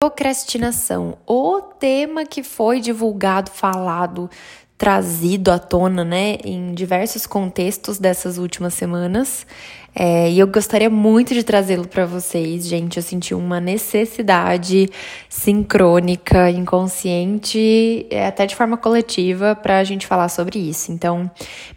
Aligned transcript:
Procrastinação, 0.00 1.18
o 1.26 1.60
tema 1.60 2.24
que 2.24 2.44
foi 2.44 2.78
divulgado, 2.78 3.50
falado, 3.50 4.30
trazido 4.78 5.50
à 5.50 5.58
tona, 5.58 6.04
né, 6.04 6.36
em 6.44 6.72
diversos 6.72 7.26
contextos 7.26 7.98
dessas 7.98 8.38
últimas 8.38 8.74
semanas. 8.74 9.44
É, 10.00 10.30
e 10.30 10.38
eu 10.38 10.46
gostaria 10.46 10.88
muito 10.88 11.34
de 11.34 11.42
trazê-lo 11.42 11.84
para 11.88 12.06
vocês, 12.06 12.68
gente. 12.68 12.98
Eu 12.98 13.02
senti 13.02 13.34
uma 13.34 13.58
necessidade 13.58 14.88
sincrônica, 15.28 16.48
inconsciente, 16.52 18.06
é, 18.08 18.28
até 18.28 18.46
de 18.46 18.54
forma 18.54 18.76
coletiva, 18.76 19.56
para 19.56 19.80
a 19.80 19.82
gente 19.82 20.06
falar 20.06 20.28
sobre 20.28 20.56
isso. 20.56 20.92
Então, 20.92 21.28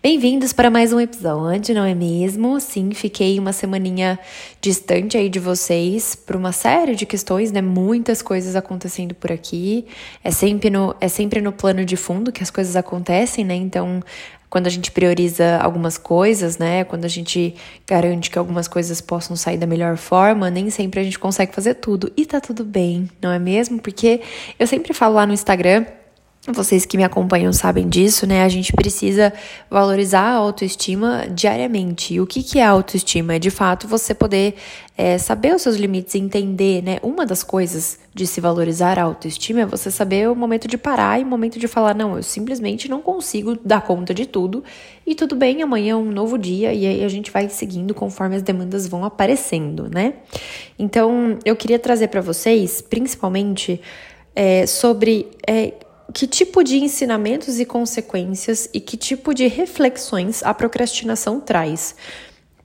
bem-vindos 0.04 0.54
para 0.54 0.70
mais 0.70 0.94
um 0.94 1.00
episódio, 1.00 1.74
não 1.74 1.84
é 1.84 1.96
mesmo? 1.96 2.60
Sim, 2.60 2.92
fiquei 2.94 3.40
uma 3.40 3.54
semaninha 3.54 4.20
distante 4.62 5.18
aí 5.18 5.28
de 5.28 5.40
vocês 5.40 6.14
por 6.14 6.36
uma 6.36 6.52
série 6.52 6.94
de 6.94 7.08
questões, 7.08 7.52
né? 7.52 7.60
Muitas 7.60 8.22
coisas 8.22 8.56
acontecendo 8.56 9.16
por 9.16 9.32
aqui. 9.32 9.88
É 10.24 10.30
sempre 10.30 10.70
no, 10.70 10.96
é 11.02 11.08
sempre 11.08 11.42
no 11.42 11.52
plano 11.52 11.84
de 11.84 11.96
fundo 11.96 12.32
que 12.32 12.44
as 12.44 12.52
coisas 12.52 12.76
acontecem, 12.76 13.44
né? 13.44 13.56
Então, 13.56 14.04
quando 14.52 14.68
a 14.68 14.70
gente 14.70 14.92
prioriza 14.92 15.58
algumas 15.60 15.98
coisas, 15.98 16.58
né? 16.58 16.84
Quando 16.84 17.06
a 17.06 17.08
gente 17.08 17.56
garante 17.88 18.30
que 18.30 18.38
algumas 18.38 18.68
coisas 18.68 19.00
possam 19.00 19.34
sair 19.34 19.58
da 19.58 19.66
melhor 19.66 19.96
forma, 19.96 20.50
nem 20.50 20.70
sempre 20.70 21.00
a 21.00 21.04
gente 21.04 21.18
consegue 21.18 21.56
fazer 21.56 21.76
tudo. 21.76 22.12
E 22.18 22.26
tá 22.26 22.42
tudo 22.42 22.66
bem, 22.66 23.10
não 23.22 23.32
é 23.32 23.40
mesmo? 23.40 23.80
Porque 23.80 24.20
eu 24.60 24.68
sempre 24.68 24.94
falo 24.94 25.16
lá 25.16 25.26
no 25.26 25.32
Instagram 25.32 25.86
vocês 26.48 26.88
que 26.88 26.98
me 26.98 27.04
acompanham 27.04 27.54
sabem 27.54 27.88
disso, 27.88 28.26
né? 28.26 28.44
A 28.44 28.50
gente 28.50 28.74
precisa 28.74 29.32
valorizar 29.70 30.24
a 30.24 30.34
autoestima 30.34 31.28
diariamente. 31.30 32.16
E 32.16 32.22
o 32.22 32.26
que, 32.26 32.42
que 32.42 32.58
é 32.58 32.66
autoestima? 32.66 33.36
É 33.36 33.40
de 33.40 33.52
fato 33.52 33.88
você 33.88 34.12
poder 34.16 34.56
é, 34.98 35.20
saber 35.20 35.54
os 35.54 35.62
seus 35.62 35.76
limites, 35.76 36.16
entender, 36.16 36.82
né? 36.82 36.98
Uma 37.04 37.28
das 37.28 37.44
coisas 37.44 38.00
de 38.12 38.26
se 38.26 38.42
valorizar 38.42 38.98
a 38.98 39.04
autoestima 39.04 39.62
é 39.62 39.66
você 39.68 39.92
saber 39.92 40.30
o 40.30 40.36
momento 40.36 40.68
de 40.68 40.80
parar 40.80 41.20
e 41.20 41.24
o 41.24 41.28
momento 41.28 41.60
de 41.60 41.68
falar: 41.68 41.94
não, 41.94 42.18
eu 42.18 42.24
simplesmente 42.24 42.90
não 42.90 43.04
consigo 43.04 43.56
dar 43.64 43.82
conta 43.82 44.12
de 44.12 44.26
tudo. 44.26 44.64
E 45.06 45.14
tudo 45.14 45.36
bem, 45.36 45.62
amanhã 45.62 45.92
é 45.94 45.96
um 45.96 46.12
novo 46.12 46.40
dia 46.40 46.74
e 46.74 46.88
aí 46.88 47.04
a 47.04 47.08
gente 47.08 47.30
vai 47.30 47.50
seguindo 47.50 47.94
conforme 47.94 48.36
as 48.36 48.42
demandas 48.42 48.88
vão 48.88 49.06
aparecendo, 49.06 49.88
né? 49.94 50.16
Então, 50.80 51.38
eu 51.46 51.56
queria 51.56 51.78
trazer 51.78 52.08
para 52.08 52.22
vocês, 52.22 52.82
principalmente, 52.82 53.80
é, 54.36 54.66
sobre. 54.66 55.28
É, 55.48 55.74
que 56.14 56.28
tipo 56.28 56.64
de 56.64 56.78
ensinamentos 56.78 57.60
e 57.60 57.66
consequências 57.66 58.70
e 58.74 58.80
que 58.80 58.98
tipo 58.98 59.34
de 59.34 59.48
reflexões 59.48 60.44
a 60.44 60.54
procrastinação 60.54 61.40
traz. 61.40 61.96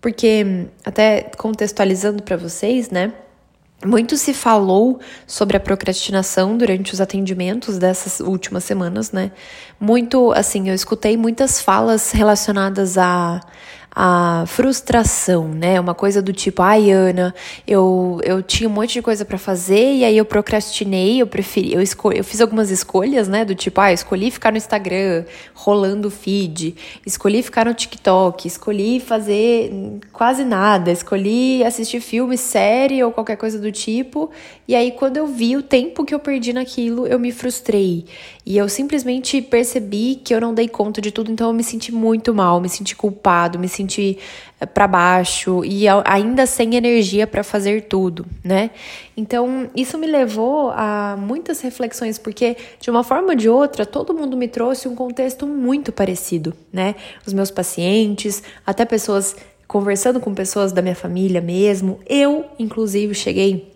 Porque, 0.01 0.69
até 0.85 1.31
contextualizando 1.37 2.23
para 2.23 2.37
vocês, 2.37 2.91
né? 2.91 3.13
Muito 3.85 4.17
se 4.17 4.33
falou 4.33 5.01
sobre 5.27 5.57
a 5.57 5.61
procrastinação 5.61 6.57
durante 6.57 6.95
os 6.95 7.01
atendimentos 7.01 7.79
dessas 7.79 8.21
últimas 8.21 8.65
semanas, 8.65 9.13
né? 9.13 9.33
Muito, 9.79 10.33
assim, 10.33 10.69
eu 10.69 10.75
escutei 10.75 11.17
muitas 11.17 11.61
falas 11.61 12.11
relacionadas 12.13 12.97
a 12.97 13.41
a 13.99 14.45
frustração, 14.47 15.49
né? 15.49 15.81
Uma 15.81 15.95
coisa 15.95 16.21
do 16.21 16.31
tipo, 16.31 16.61
ai, 16.61 16.91
Ana, 16.91 17.35
eu, 17.67 18.21
eu 18.23 18.43
tinha 18.43 18.69
um 18.69 18.73
monte 18.73 18.93
de 18.93 19.01
coisa 19.01 19.25
para 19.25 19.39
fazer 19.39 19.95
e 19.95 20.05
aí 20.05 20.19
eu 20.19 20.25
procrastinei, 20.27 21.23
eu 21.23 21.27
preferi, 21.27 21.73
eu, 21.73 21.81
esco 21.81 22.13
eu 22.13 22.23
fiz 22.23 22.43
algumas 22.43 22.71
escolhas, 22.71 23.27
né? 23.27 23.43
Do 23.43 23.55
tipo, 23.55 23.81
ah, 23.81 23.91
escolhi 23.91 24.31
ficar 24.31 24.51
no 24.51 24.59
Instagram, 24.59 25.25
rolando 25.55 26.11
feed, 26.11 26.77
escolhi 27.07 27.43
ficar 27.43 27.65
no 27.65 27.73
TikTok, 27.73 28.47
escolhi 28.47 29.01
fazer 29.01 29.73
quase 30.13 30.45
nada, 30.45 30.93
escolhi 30.93 31.65
assistir 31.65 32.01
filme, 32.01 32.37
série 32.37 33.03
ou 33.03 33.11
qualquer 33.11 33.37
coisa 33.37 33.59
do 33.59 33.73
tipo, 33.73 34.31
e 34.69 34.75
aí 34.75 34.91
quando 34.91 35.17
eu 35.17 35.27
vi 35.27 35.57
o 35.57 35.63
tempo 35.63 36.05
que 36.05 36.15
eu 36.15 36.19
perdi 36.19 36.53
naquilo, 36.53 37.07
eu 37.07 37.19
me 37.19 37.33
frustrei. 37.33 38.05
E 38.45 38.59
eu 38.59 38.69
simplesmente 38.69 39.41
percebi 39.41 40.21
que 40.23 40.35
eu 40.35 40.41
não 40.41 40.55
dei 40.55 40.69
conta 40.69 41.01
de 41.01 41.11
tudo, 41.11 41.33
então 41.33 41.49
eu 41.49 41.53
me 41.55 41.65
senti 41.65 41.93
muito 41.93 42.35
mal, 42.35 42.61
me 42.61 42.69
senti 42.69 42.95
culpado, 42.95 43.59
me 43.59 43.69
senti 43.69 43.86
senti 43.87 44.19
eh, 44.61 44.67
para 44.67 44.87
baixo 44.89 45.65
e 45.65 45.87
ainda 46.05 46.45
sem 46.45 46.75
energia 46.75 47.27
para 47.27 47.45
fazer 47.45 47.83
tudo, 47.83 48.27
né? 48.43 48.71
Então, 49.17 49.71
isso 49.75 49.97
me 49.97 50.07
levou 50.07 50.71
a 50.71 51.17
muitas 51.19 51.61
reflexões, 51.61 52.19
porque 52.19 52.57
de 52.81 52.91
uma 52.91 53.05
forma 53.05 53.29
ou 53.29 53.35
de 53.35 53.49
outra, 53.49 53.87
todo 53.87 54.13
mundo 54.13 54.37
me 54.37 54.49
trouxe 54.49 54.89
um 54.89 54.95
contexto 54.95 55.47
muito 55.47 55.93
parecido, 55.93 56.53
né? 56.73 56.97
Os 57.25 57.33
meus 57.33 57.51
pacientes, 57.51 58.43
até 58.67 58.85
pessoas 58.85 59.37
conversando 59.69 60.21
com 60.21 60.35
pessoas 60.35 60.73
da 60.73 60.83
minha 60.83 60.95
família 60.95 61.41
mesmo, 61.41 61.99
eu, 62.09 62.45
inclusive, 62.59 63.15
cheguei 63.15 63.73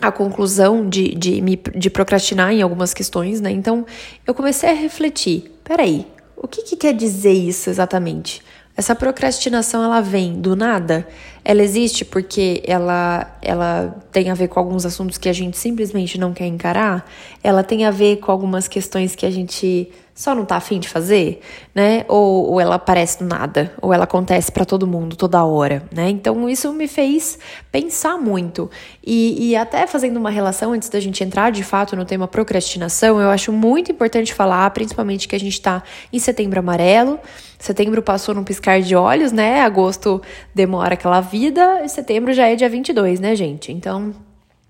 à 0.00 0.10
conclusão 0.10 0.88
de, 0.88 1.14
de, 1.14 1.40
me, 1.40 1.56
de 1.56 1.90
procrastinar 1.90 2.52
em 2.52 2.62
algumas 2.62 2.94
questões, 2.94 3.40
né? 3.40 3.50
Então, 3.50 3.86
eu 4.26 4.34
comecei 4.34 4.70
a 4.70 4.74
refletir: 4.74 5.52
peraí, 5.62 6.06
o 6.36 6.48
que, 6.48 6.62
que 6.62 6.76
quer 6.76 6.94
dizer 6.94 7.32
isso 7.32 7.70
exatamente? 7.70 8.42
Essa 8.76 8.94
procrastinação 8.94 9.84
ela 9.84 10.00
vem 10.00 10.40
do 10.40 10.56
nada? 10.56 11.06
Ela 11.44 11.62
existe 11.62 12.04
porque 12.04 12.62
ela, 12.66 13.36
ela 13.42 14.02
tem 14.10 14.30
a 14.30 14.34
ver 14.34 14.48
com 14.48 14.58
alguns 14.58 14.86
assuntos 14.86 15.18
que 15.18 15.28
a 15.28 15.32
gente 15.32 15.58
simplesmente 15.58 16.18
não 16.18 16.32
quer 16.32 16.46
encarar? 16.46 17.08
Ela 17.42 17.62
tem 17.62 17.84
a 17.84 17.90
ver 17.90 18.16
com 18.16 18.32
algumas 18.32 18.66
questões 18.66 19.14
que 19.14 19.26
a 19.26 19.30
gente 19.30 19.90
só 20.14 20.32
não 20.32 20.44
tá 20.44 20.56
afim 20.56 20.78
de 20.78 20.88
fazer, 20.88 21.40
né? 21.74 22.04
Ou, 22.06 22.52
ou 22.52 22.60
ela 22.60 22.76
aparece 22.76 23.18
do 23.18 23.24
nada, 23.24 23.72
ou 23.82 23.92
ela 23.92 24.04
acontece 24.04 24.52
para 24.52 24.64
todo 24.64 24.86
mundo 24.86 25.16
toda 25.16 25.44
hora, 25.44 25.82
né? 25.92 26.08
Então 26.08 26.48
isso 26.48 26.72
me 26.72 26.86
fez 26.86 27.36
pensar 27.72 28.16
muito. 28.16 28.70
E, 29.04 29.50
e 29.50 29.56
até 29.56 29.86
fazendo 29.88 30.16
uma 30.16 30.30
relação 30.30 30.72
antes 30.72 30.88
da 30.88 31.00
gente 31.00 31.24
entrar 31.24 31.50
de 31.50 31.64
fato 31.64 31.96
no 31.96 32.04
tema 32.04 32.28
procrastinação, 32.28 33.20
eu 33.20 33.28
acho 33.28 33.52
muito 33.52 33.90
importante 33.90 34.32
falar, 34.32 34.70
principalmente 34.70 35.26
que 35.26 35.34
a 35.34 35.40
gente 35.40 35.60
tá 35.60 35.82
em 36.12 36.18
setembro 36.20 36.60
amarelo. 36.60 37.18
Setembro 37.58 38.02
passou 38.02 38.34
num 38.34 38.44
piscar 38.44 38.80
de 38.82 38.94
olhos, 38.94 39.32
né? 39.32 39.62
Agosto 39.62 40.22
demora 40.54 40.94
aquela 40.94 41.20
e 41.36 41.88
setembro 41.88 42.32
já 42.32 42.46
é 42.48 42.56
dia 42.56 42.68
22, 42.68 43.20
né, 43.20 43.34
gente? 43.34 43.72
Então, 43.72 44.14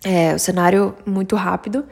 é 0.05 0.35
o 0.35 0.39
cenário 0.39 0.95
muito 1.07 1.37
rápido. 1.37 1.85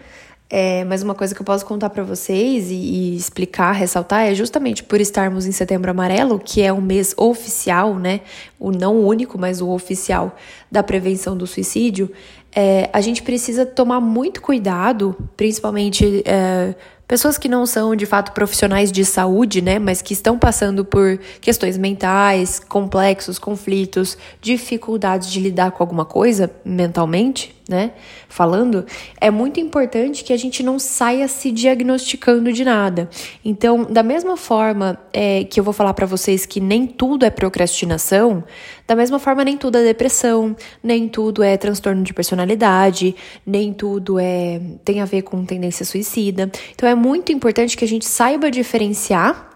É, 0.55 0.85
mas 0.85 1.03
uma 1.03 1.15
coisa 1.15 1.35
que 1.35 1.41
eu 1.41 1.47
posso 1.47 1.65
contar 1.65 1.89
para 1.89 2.03
vocês 2.03 2.71
e, 2.71 2.75
e, 2.75 3.17
explicar, 3.17 3.73
ressaltar, 3.73 4.27
é 4.27 4.35
justamente 4.35 4.85
por 4.85 5.01
estarmos 5.01 5.47
em 5.47 5.51
Setembro 5.53 5.91
Amarelo, 5.91 6.39
que 6.39 6.61
é 6.61 6.71
um 6.71 6.81
mês 6.83 7.15
oficial, 7.17 7.95
né? 7.95 8.21
O 8.61 8.71
não 8.71 9.01
único, 9.01 9.39
mas 9.39 9.63
o 9.63 9.71
oficial 9.71 10.37
da 10.71 10.83
prevenção 10.83 11.35
do 11.35 11.47
suicídio. 11.47 12.11
É, 12.55 12.91
a 12.93 13.01
gente 13.01 13.23
precisa 13.23 13.65
tomar 13.65 13.99
muito 13.99 14.43
cuidado, 14.43 15.17
principalmente 15.39 16.23
é, 16.27 16.75
pessoas 17.13 17.37
que 17.37 17.47
não 17.47 17.67
são 17.67 17.95
de 17.95 18.07
fato 18.07 18.33
profissionais 18.33 18.91
de 18.91 19.05
saúde, 19.05 19.61
né, 19.61 19.79
mas 19.79 20.01
que 20.01 20.15
estão 20.15 20.39
passando 20.39 20.83
por 20.83 21.21
questões 21.43 21.77
mentais, 21.77 22.59
complexos, 22.59 23.39
conflitos, 23.39 24.17
dificuldades 24.41 25.31
de 25.31 25.39
lidar 25.39 25.73
com 25.73 25.83
alguma 25.83 26.07
coisa 26.07 26.51
mentalmente, 26.65 27.55
né, 27.69 27.93
falando, 28.29 28.85
é 29.21 29.31
muito 29.31 29.61
importante 29.61 30.25
que 30.25 30.33
a 30.33 30.37
gente 30.37 30.63
não 30.63 30.79
saia 30.79 31.29
se 31.29 31.51
diagnosticando 31.51 32.53
de 32.53 32.65
nada. 32.65 33.09
Então, 33.45 33.85
da 33.85 34.03
mesma 34.03 34.37
forma 34.37 34.99
é, 35.13 35.45
que 35.45 35.61
eu 35.61 35.65
vou 35.65 35.73
falar 35.73 35.95
para 35.95 36.07
vocês 36.07 36.45
que 36.47 36.61
nem 36.61 36.87
tudo 36.87 37.25
é 37.25 37.31
procrastinação, 37.31 38.43
da 38.87 38.97
mesma 38.97 39.19
forma 39.19 39.45
nem 39.45 39.57
tudo 39.57 39.79
é 39.79 39.83
depressão, 39.83 40.57
nem 40.83 41.09
tudo 41.09 41.43
é 41.43 41.57
transtorno 41.57 42.03
de 42.03 42.13
personalidade, 42.13 43.15
nem 43.47 43.73
tudo 43.73 44.19
é 44.19 44.61
tem 44.85 45.01
a 45.01 45.05
ver 45.05 45.23
com 45.23 45.45
tendência 45.45 45.85
suicida. 45.85 46.51
Então, 46.75 46.89
é 46.89 46.95
muito 47.03 47.33
importante 47.33 47.77
que 47.77 47.85
a 47.85 47.89
gente 47.89 48.07
saiba 48.07 48.51
diferenciar 48.51 49.51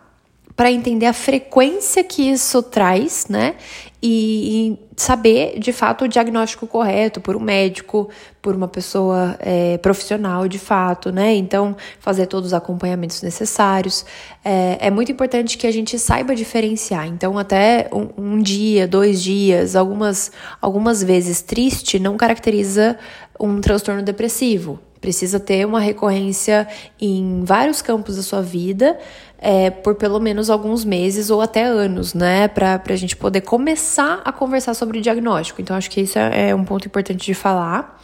para 0.57 0.73
entender 0.73 1.07
a 1.07 1.13
frequência 1.13 2.03
que 2.03 2.31
isso 2.31 2.63
traz, 2.63 3.27
né? 3.29 3.55
E, 4.03 4.73
e, 4.73 4.79
saber 4.97 5.59
de 5.59 5.73
fato 5.73 6.05
o 6.05 6.09
diagnóstico 6.09 6.67
correto 6.67 7.21
por 7.21 7.37
um 7.37 7.41
médico, 7.41 8.09
por 8.41 8.55
uma 8.55 8.69
pessoa 8.69 9.37
é, 9.41 9.77
profissional 9.79 10.49
de 10.49 10.59
fato, 10.59 11.13
né? 11.13 11.35
Então, 11.35 11.77
fazer 12.01 12.27
todos 12.27 12.49
os 12.49 12.55
acompanhamentos 12.55 13.21
necessários. 13.21 14.07
É, 14.43 14.79
é 14.81 14.91
muito 14.91 15.13
importante 15.13 15.59
que 15.59 15.67
a 15.67 15.73
gente 15.73 15.99
saiba 15.99 16.35
diferenciar. 16.35 17.07
Então, 17.07 17.39
até 17.39 17.91
um, 17.93 18.37
um 18.37 18.43
dia, 18.43 18.89
dois 18.89 19.23
dias, 19.23 19.77
algumas, 19.77 20.33
algumas 20.61 21.03
vezes 21.03 21.43
triste 21.43 21.99
não 21.99 22.17
caracteriza 22.17 22.99
um 23.39 23.61
transtorno 23.61 24.03
depressivo. 24.03 24.81
Precisa 25.07 25.39
ter 25.39 25.65
uma 25.65 25.79
recorrência 25.79 26.67
em 27.01 27.45
vários 27.45 27.81
campos 27.81 28.17
da 28.17 28.23
sua 28.23 28.43
vida 28.43 28.99
é, 29.39 29.71
por 29.71 29.95
pelo 29.95 30.19
menos 30.19 30.51
alguns 30.51 30.85
meses 30.85 31.31
ou 31.31 31.41
até 31.41 31.63
anos, 31.63 32.13
né? 32.13 32.49
Para 32.49 32.83
a 32.85 32.97
gente 32.97 33.17
poder 33.17 33.43
começar 33.43 34.21
a 34.25 34.33
conversar 34.33 34.75
sobre 34.75 34.99
o 34.99 35.01
diagnóstico. 35.01 35.63
Então, 35.63 35.77
acho 35.77 35.89
que 35.89 36.01
isso 36.01 36.19
é, 36.19 36.49
é 36.49 36.55
um 36.57 36.65
ponto 36.65 36.89
importante 36.89 37.25
de 37.25 37.35
falar. 37.35 38.03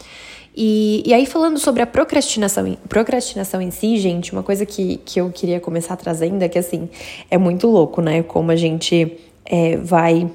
E, 0.55 1.03
e 1.05 1.13
aí, 1.13 1.25
falando 1.25 1.59
sobre 1.59 1.81
a 1.81 1.85
procrastinação, 1.85 2.77
procrastinação 2.87 3.61
em 3.61 3.69
si, 3.69 3.97
gente, 3.97 4.31
uma 4.31 4.43
coisa 4.43 4.65
que, 4.65 4.95
que 5.03 5.19
eu 5.19 5.29
queria 5.29 5.59
começar 5.59 5.97
trazendo 5.97 6.41
é 6.41 6.47
que, 6.47 6.57
assim, 6.57 6.87
é 7.29 7.37
muito 7.37 7.67
louco, 7.67 8.01
né? 8.01 8.23
Como 8.23 8.49
a 8.49 8.55
gente 8.55 9.17
é, 9.43 9.75
vai 9.75 10.31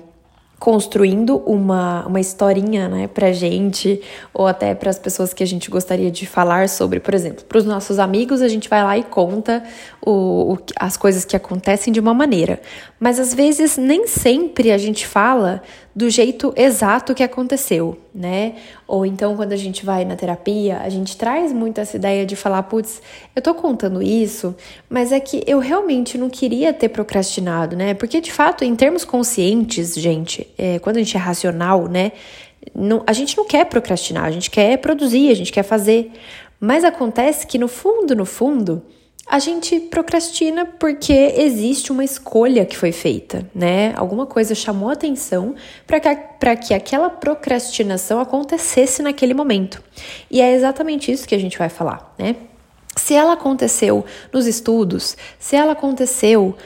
construindo 0.58 1.36
uma, 1.46 2.04
uma 2.06 2.20
historinha, 2.20 2.88
né, 2.88 3.06
pra 3.06 3.32
gente, 3.32 4.00
ou 4.34 4.46
até 4.46 4.74
para 4.74 4.90
as 4.90 4.98
pessoas 4.98 5.32
que 5.32 5.42
a 5.42 5.46
gente 5.46 5.70
gostaria 5.70 6.10
de 6.10 6.26
falar 6.26 6.68
sobre. 6.68 6.98
Por 6.98 7.14
exemplo, 7.14 7.44
para 7.44 7.58
os 7.58 7.64
nossos 7.64 7.98
amigos, 7.98 8.42
a 8.42 8.48
gente 8.48 8.68
vai 8.68 8.82
lá 8.82 8.98
e 8.98 9.04
conta 9.04 9.62
o, 10.04 10.54
o, 10.54 10.58
as 10.76 10.96
coisas 10.96 11.24
que 11.24 11.36
acontecem 11.36 11.92
de 11.92 12.00
uma 12.00 12.12
maneira. 12.12 12.60
Mas 12.98 13.20
às 13.20 13.32
vezes 13.32 13.76
nem 13.76 14.06
sempre 14.08 14.72
a 14.72 14.78
gente 14.78 15.06
fala 15.06 15.62
do 15.98 16.08
jeito 16.08 16.54
exato 16.54 17.12
que 17.12 17.24
aconteceu, 17.24 17.98
né? 18.14 18.54
Ou 18.86 19.04
então 19.04 19.34
quando 19.34 19.52
a 19.52 19.56
gente 19.56 19.84
vai 19.84 20.04
na 20.04 20.14
terapia, 20.14 20.78
a 20.78 20.88
gente 20.88 21.16
traz 21.16 21.52
muito 21.52 21.80
essa 21.80 21.96
ideia 21.96 22.24
de 22.24 22.36
falar, 22.36 22.62
putz, 22.62 23.02
eu 23.34 23.42
tô 23.42 23.52
contando 23.52 24.00
isso, 24.00 24.54
mas 24.88 25.10
é 25.10 25.18
que 25.18 25.42
eu 25.44 25.58
realmente 25.58 26.16
não 26.16 26.30
queria 26.30 26.72
ter 26.72 26.88
procrastinado, 26.90 27.74
né? 27.74 27.94
Porque 27.94 28.20
de 28.20 28.30
fato, 28.30 28.64
em 28.64 28.76
termos 28.76 29.04
conscientes, 29.04 29.96
gente, 29.96 30.46
é, 30.56 30.78
quando 30.78 30.98
a 30.98 31.00
gente 31.00 31.16
é 31.16 31.20
racional, 31.20 31.88
né? 31.88 32.12
Não, 32.72 33.02
a 33.04 33.12
gente 33.12 33.36
não 33.36 33.44
quer 33.44 33.64
procrastinar, 33.66 34.24
a 34.24 34.30
gente 34.30 34.52
quer 34.52 34.78
produzir, 34.78 35.32
a 35.32 35.34
gente 35.34 35.50
quer 35.50 35.64
fazer. 35.64 36.12
Mas 36.60 36.84
acontece 36.84 37.44
que 37.44 37.58
no 37.58 37.66
fundo, 37.66 38.14
no 38.14 38.24
fundo, 38.24 38.84
a 39.28 39.38
gente 39.38 39.78
procrastina 39.78 40.64
porque 40.64 41.12
existe 41.36 41.92
uma 41.92 42.02
escolha 42.02 42.64
que 42.64 42.76
foi 42.76 42.92
feita, 42.92 43.46
né? 43.54 43.92
Alguma 43.94 44.24
coisa 44.24 44.54
chamou 44.54 44.88
atenção 44.88 45.54
para 45.86 46.00
que, 46.00 46.56
que 46.56 46.74
aquela 46.74 47.10
procrastinação 47.10 48.20
acontecesse 48.20 49.02
naquele 49.02 49.34
momento. 49.34 49.82
E 50.30 50.40
é 50.40 50.54
exatamente 50.54 51.12
isso 51.12 51.28
que 51.28 51.34
a 51.34 51.38
gente 51.38 51.58
vai 51.58 51.68
falar, 51.68 52.14
né? 52.18 52.36
Se 52.96 53.14
ela 53.14 53.34
aconteceu 53.34 54.04
nos 54.32 54.46
estudos, 54.46 55.16
se 55.38 55.54
ela 55.54 55.72
aconteceu 55.72 56.56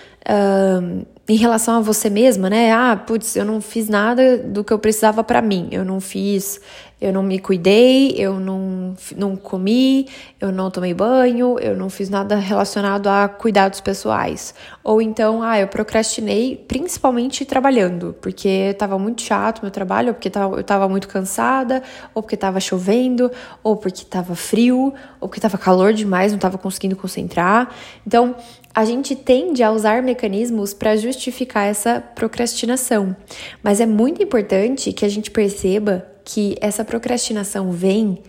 em 1.29 1.37
relação 1.37 1.77
a 1.77 1.81
você 1.81 2.11
mesma, 2.11 2.51
né? 2.51 2.73
Ah, 2.73 2.97
putz, 2.97 3.37
eu 3.37 3.45
não 3.45 3.61
fiz 3.61 3.89
nada 3.89 4.39
do 4.39 4.65
que 4.65 4.73
eu 4.73 4.79
precisava 4.79 5.23
para 5.23 5.41
mim. 5.41 5.69
Eu 5.71 5.85
não 5.85 6.01
fiz, 6.01 6.61
eu 7.01 7.13
não 7.13 7.23
me 7.23 7.41
cuidei, 7.41 8.15
eu 8.17 8.39
não, 8.39 8.95
não 9.17 9.35
comi, 9.35 10.09
eu 10.41 10.53
não 10.53 10.71
tomei 10.71 10.95
banho, 10.95 11.59
eu 11.59 11.77
não 11.77 11.91
fiz 11.91 12.09
nada 12.09 12.37
relacionado 12.37 13.09
a 13.09 13.29
cuidados 13.29 13.81
pessoais. 13.81 14.55
Ou 14.85 15.03
então, 15.03 15.43
ah, 15.43 15.59
eu 15.59 15.67
procrastinei 15.67 16.57
principalmente 16.57 17.45
trabalhando, 17.45 18.15
porque 18.21 18.49
estava 18.49 18.99
muito 18.99 19.23
chato 19.23 19.63
meu 19.63 19.71
trabalho, 19.71 20.09
ou 20.09 20.15
porque 20.15 20.29
eu 20.29 20.61
estava 20.61 20.89
muito 20.89 21.09
cansada, 21.09 21.83
ou 22.15 22.23
porque 22.23 22.37
estava 22.37 22.61
chovendo, 22.61 23.33
ou 23.65 23.77
porque 23.77 24.03
estava 24.03 24.37
frio, 24.37 24.95
ou 25.21 25.29
porque 25.29 25.39
estava 25.39 25.59
calor 25.59 25.93
demais, 25.93 26.31
não 26.31 26.37
estava 26.37 26.57
conseguindo 26.57 26.95
concentrar. 26.95 27.69
Então, 28.07 28.37
a 28.75 28.85
gente 28.85 29.15
tende 29.15 29.63
a 29.63 29.71
usar 29.71 30.03
mecanismos 30.03 30.73
para 30.73 30.97
justificar 30.97 31.67
essa 31.67 32.01
procrastinação, 32.01 33.15
mas 33.63 33.81
é 33.81 33.87
muito 33.87 34.23
importante 34.23 34.93
que 34.93 35.05
a 35.05 35.09
gente 35.09 35.31
perceba 35.31 36.07
que 36.25 36.57
essa 36.61 36.85
procrastinação 36.85 37.73
vem 37.73 38.23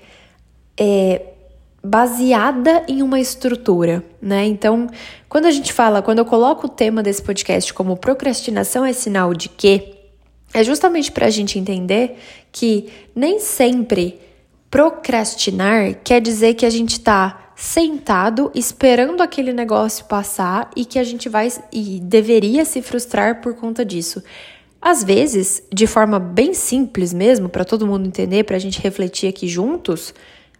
é, 0.78 1.22
baseada 1.84 2.84
em 2.88 3.02
uma 3.02 3.20
estrutura, 3.20 4.04
né? 4.22 4.46
Então, 4.46 4.88
quando 5.28 5.46
a 5.46 5.52
gente 5.52 5.72
fala, 5.72 6.02
quando 6.02 6.20
eu 6.20 6.26
coloco 6.26 6.68
o 6.68 6.70
tema 6.70 7.04
desse 7.04 7.22
podcast 7.22 7.74
como 7.74 7.98
procrastinação 7.98 8.86
é 8.86 8.94
sinal 8.94 9.34
de 9.34 9.50
que, 9.50 9.96
é 10.54 10.64
justamente 10.64 11.12
para 11.12 11.26
a 11.26 11.30
gente 11.30 11.58
entender 11.58 12.18
que 12.52 12.90
nem 13.16 13.40
sempre 13.40 14.20
procrastinar 14.70 15.96
quer 16.04 16.22
dizer 16.22 16.54
que 16.54 16.66
a 16.66 16.70
gente 16.70 16.94
está 16.94 17.43
sentado 17.64 18.52
esperando 18.54 19.24
aquele 19.24 19.54
negócio 19.54 20.04
passar 20.04 20.70
e 20.76 20.84
que 20.84 21.00
a 21.00 21.04
gente 21.04 21.30
vai 21.30 21.48
e 21.72 21.98
deveria 22.02 22.66
se 22.66 22.82
frustrar 22.82 23.42
por 23.42 23.56
conta 23.56 23.86
disso. 23.86 24.22
Às 24.82 25.02
vezes, 25.02 25.64
de 25.74 25.88
forma 25.88 26.20
bem 26.20 26.54
simples 26.54 27.14
mesmo, 27.14 27.48
para 27.48 27.64
todo 27.64 27.88
mundo 27.88 28.06
entender, 28.06 28.44
para 28.44 28.58
a 28.58 28.60
gente 28.60 28.82
refletir 28.82 29.30
aqui 29.30 29.48
juntos, 29.48 30.14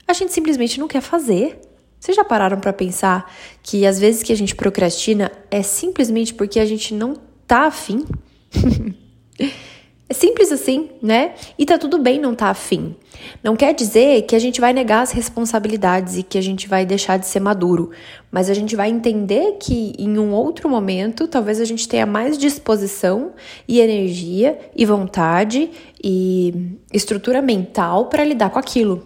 a 0.08 0.14
gente 0.14 0.32
simplesmente 0.32 0.80
não 0.80 0.88
quer 0.88 1.02
fazer. 1.02 1.60
Vocês 2.00 2.16
já 2.16 2.24
pararam 2.24 2.62
para 2.62 2.72
pensar 2.72 3.30
que 3.62 3.86
às 3.86 4.00
vezes 4.00 4.24
que 4.24 4.32
a 4.32 4.38
gente 4.38 4.56
procrastina 4.56 5.30
é 5.52 5.62
simplesmente 5.62 6.34
porque 6.34 6.58
a 6.58 6.66
gente 6.66 6.94
não 6.94 7.18
tá 7.46 7.66
afim? 7.66 8.06
É 10.10 10.14
simples 10.14 10.52
assim, 10.52 10.90
né? 11.02 11.34
E 11.58 11.66
tá 11.66 11.78
tudo 11.78 11.98
bem 11.98 12.20
não 12.20 12.36
tá 12.36 12.50
afim. 12.50 12.96
Não 13.42 13.56
quer 13.56 13.74
dizer 13.74 14.24
que 14.24 14.36
a 14.36 14.40
gente 14.40 14.60
vai 14.60 14.74
negar 14.74 15.02
as 15.02 15.12
responsabilidades 15.12 16.18
e 16.18 16.24
que 16.24 16.38
a 16.38 16.42
gente 16.42 16.68
vai 16.68 16.86
deixar 16.86 17.18
de 17.18 17.26
ser 17.26 17.40
maduro, 17.40 17.90
mas 18.30 18.50
a 18.50 18.54
gente 18.54 18.76
vai 18.76 18.90
entender 18.90 19.58
que 19.60 19.94
em 19.98 20.20
um 20.20 20.34
outro 20.34 20.68
momento 20.68 21.28
talvez 21.28 21.62
a 21.62 21.66
gente 21.66 21.88
tenha 21.88 22.06
mais 22.06 22.38
disposição 22.38 23.32
e 23.68 23.80
energia 23.80 24.60
e 24.76 24.86
vontade 24.86 25.72
e 26.04 26.78
estrutura 26.92 27.42
mental 27.42 28.08
para 28.08 28.26
lidar 28.26 28.50
com 28.50 28.60
aquilo. 28.60 29.04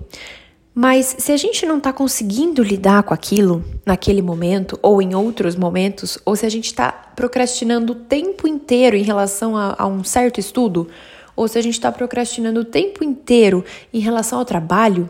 Mas 0.79 1.15
se 1.17 1.31
a 1.31 1.37
gente 1.37 1.65
não 1.65 1.79
está 1.79 1.91
conseguindo 1.91 2.61
lidar 2.61 3.01
com 3.01 3.11
aquilo 3.11 3.65
naquele 3.83 4.21
momento 4.21 4.77
ou 4.79 5.01
em 5.01 5.15
outros 5.15 5.55
momentos, 5.55 6.19
ou 6.23 6.35
se 6.35 6.45
a 6.45 6.49
gente 6.49 6.67
está 6.67 6.91
procrastinando 6.91 7.93
o 7.93 7.95
tempo 7.95 8.47
inteiro 8.47 8.95
em 8.95 9.01
relação 9.01 9.57
a, 9.57 9.73
a 9.75 9.87
um 9.87 10.03
certo 10.03 10.39
estudo, 10.39 10.87
ou 11.35 11.47
se 11.47 11.57
a 11.57 11.63
gente 11.63 11.73
está 11.73 11.91
procrastinando 11.91 12.59
o 12.59 12.63
tempo 12.63 13.03
inteiro 13.03 13.65
em 13.91 13.97
relação 13.97 14.37
ao 14.37 14.45
trabalho, 14.45 15.09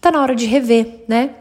tá 0.00 0.10
na 0.10 0.20
hora 0.20 0.34
de 0.34 0.46
rever, 0.46 1.04
né? 1.06 1.36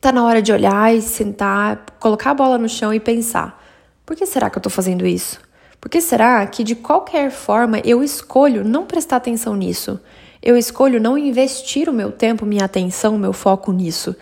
Tá 0.00 0.10
na 0.10 0.24
hora 0.24 0.40
de 0.40 0.50
olhar 0.50 0.96
e 0.96 1.02
sentar, 1.02 1.84
colocar 2.00 2.30
a 2.30 2.34
bola 2.34 2.56
no 2.56 2.70
chão 2.70 2.94
e 2.94 2.98
pensar: 2.98 3.62
por 4.06 4.16
que 4.16 4.24
será 4.24 4.48
que 4.48 4.56
eu 4.56 4.60
estou 4.60 4.72
fazendo 4.72 5.06
isso? 5.06 5.38
Por 5.78 5.90
que 5.90 6.00
será 6.00 6.46
que 6.46 6.64
de 6.64 6.74
qualquer 6.74 7.30
forma 7.30 7.80
eu 7.80 8.02
escolho 8.02 8.64
não 8.64 8.86
prestar 8.86 9.16
atenção 9.16 9.54
nisso? 9.54 10.00
Eu 10.42 10.56
escolho 10.56 11.00
não 11.00 11.18
investir 11.18 11.88
o 11.88 11.92
meu 11.92 12.12
tempo, 12.12 12.46
minha 12.46 12.64
atenção, 12.64 13.18
meu 13.18 13.32
foco 13.32 13.72
nisso? 13.72 14.14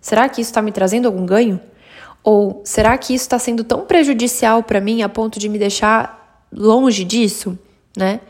Será 0.00 0.28
que 0.28 0.40
isso 0.40 0.50
está 0.50 0.60
me 0.60 0.72
trazendo 0.72 1.06
algum 1.06 1.24
ganho? 1.24 1.60
Ou 2.22 2.62
será 2.64 2.96
que 2.98 3.14
isso 3.14 3.24
está 3.24 3.38
sendo 3.38 3.64
tão 3.64 3.82
prejudicial 3.82 4.62
para 4.62 4.80
mim 4.80 5.02
a 5.02 5.08
ponto 5.08 5.38
de 5.38 5.48
me 5.48 5.58
deixar 5.58 6.46
longe 6.52 7.04
disso, 7.04 7.58
né? 7.96 8.20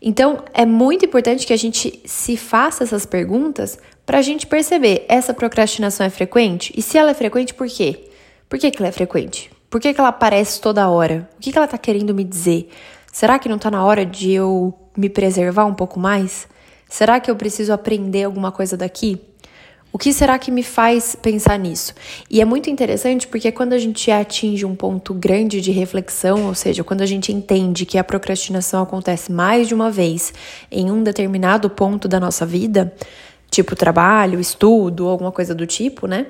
Então, 0.00 0.42
é 0.52 0.66
muito 0.66 1.04
importante 1.04 1.46
que 1.46 1.52
a 1.52 1.56
gente 1.56 2.02
se 2.04 2.36
faça 2.36 2.82
essas 2.82 3.06
perguntas 3.06 3.78
para 4.04 4.18
a 4.18 4.22
gente 4.22 4.48
perceber 4.48 5.06
essa 5.08 5.32
procrastinação 5.32 6.04
é 6.04 6.10
frequente? 6.10 6.72
E 6.76 6.82
se 6.82 6.98
ela 6.98 7.12
é 7.12 7.14
frequente, 7.14 7.54
por 7.54 7.68
quê? 7.68 8.08
Por 8.48 8.58
que, 8.58 8.70
que 8.70 8.78
ela 8.82 8.88
é 8.88 8.92
frequente? 8.92 9.48
Por 9.70 9.80
que, 9.80 9.94
que 9.94 10.00
ela 10.00 10.08
aparece 10.08 10.60
toda 10.60 10.88
hora? 10.88 11.28
O 11.38 11.40
que, 11.40 11.52
que 11.52 11.56
ela 11.56 11.66
está 11.66 11.78
querendo 11.78 12.12
me 12.12 12.24
dizer? 12.24 12.68
Será 13.12 13.38
que 13.38 13.48
não 13.48 13.56
está 13.56 13.70
na 13.70 13.84
hora 13.84 14.04
de 14.04 14.32
eu 14.32 14.74
me 14.96 15.08
preservar 15.08 15.66
um 15.66 15.74
pouco 15.74 16.00
mais? 16.00 16.48
Será 16.92 17.18
que 17.18 17.30
eu 17.30 17.34
preciso 17.34 17.72
aprender 17.72 18.24
alguma 18.24 18.52
coisa 18.52 18.76
daqui? 18.76 19.18
O 19.90 19.96
que 19.96 20.12
será 20.12 20.38
que 20.38 20.50
me 20.50 20.62
faz 20.62 21.16
pensar 21.16 21.58
nisso? 21.58 21.94
E 22.28 22.38
é 22.38 22.44
muito 22.44 22.68
interessante 22.68 23.26
porque 23.26 23.50
quando 23.50 23.72
a 23.72 23.78
gente 23.78 24.10
atinge 24.10 24.66
um 24.66 24.74
ponto 24.74 25.14
grande 25.14 25.62
de 25.62 25.70
reflexão, 25.70 26.48
ou 26.48 26.54
seja, 26.54 26.84
quando 26.84 27.00
a 27.00 27.06
gente 27.06 27.32
entende 27.32 27.86
que 27.86 27.96
a 27.96 28.04
procrastinação 28.04 28.82
acontece 28.82 29.32
mais 29.32 29.68
de 29.68 29.74
uma 29.74 29.90
vez 29.90 30.34
em 30.70 30.90
um 30.90 31.02
determinado 31.02 31.70
ponto 31.70 32.06
da 32.06 32.20
nossa 32.20 32.44
vida, 32.44 32.92
tipo 33.50 33.74
trabalho, 33.74 34.38
estudo, 34.38 35.08
alguma 35.08 35.32
coisa 35.32 35.54
do 35.54 35.66
tipo, 35.66 36.06
né? 36.06 36.26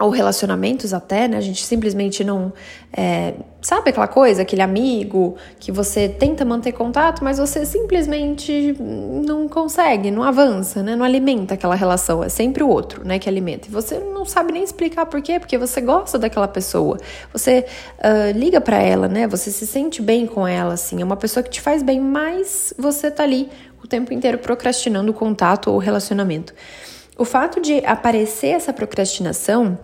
Ou 0.00 0.08
relacionamentos 0.08 0.94
até, 0.94 1.28
né? 1.28 1.36
A 1.36 1.40
gente 1.40 1.64
simplesmente 1.64 2.24
não. 2.24 2.52
É, 2.92 3.34
sabe 3.60 3.90
aquela 3.90 4.08
coisa, 4.08 4.42
aquele 4.42 4.62
amigo 4.62 5.36
que 5.58 5.70
você 5.70 6.08
tenta 6.08 6.44
manter 6.44 6.72
contato, 6.72 7.22
mas 7.22 7.38
você 7.38 7.66
simplesmente 7.66 8.74
não 8.80 9.46
consegue, 9.46 10.10
não 10.10 10.22
avança, 10.22 10.82
né? 10.82 10.96
Não 10.96 11.04
alimenta 11.04 11.54
aquela 11.54 11.74
relação. 11.74 12.24
É 12.24 12.30
sempre 12.30 12.62
o 12.62 12.68
outro, 12.68 13.06
né? 13.06 13.18
Que 13.18 13.28
alimenta. 13.28 13.68
E 13.68 13.70
você 13.70 13.98
não 13.98 14.24
sabe 14.24 14.52
nem 14.52 14.64
explicar 14.64 15.04
por 15.04 15.20
quê, 15.20 15.38
porque 15.38 15.58
você 15.58 15.82
gosta 15.82 16.18
daquela 16.18 16.48
pessoa. 16.48 16.96
Você 17.32 17.66
uh, 17.98 18.36
liga 18.36 18.60
para 18.60 18.78
ela, 18.78 19.06
né? 19.06 19.28
Você 19.28 19.50
se 19.50 19.66
sente 19.66 20.00
bem 20.00 20.26
com 20.26 20.48
ela, 20.48 20.74
assim. 20.74 21.02
É 21.02 21.04
uma 21.04 21.16
pessoa 21.16 21.42
que 21.44 21.50
te 21.50 21.60
faz 21.60 21.82
bem, 21.82 22.00
mas 22.00 22.72
você 22.78 23.10
tá 23.10 23.22
ali 23.22 23.50
o 23.84 23.86
tempo 23.86 24.14
inteiro 24.14 24.38
procrastinando 24.38 25.10
o 25.10 25.14
contato 25.14 25.68
ou 25.68 25.76
o 25.76 25.78
relacionamento. 25.78 26.54
O 27.18 27.24
fato 27.26 27.60
de 27.60 27.84
aparecer 27.84 28.48
essa 28.48 28.72
procrastinação 28.72 29.78